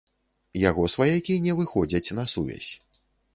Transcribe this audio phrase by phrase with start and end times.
[0.61, 2.71] Яго сваякі не выходзяць на сувязь.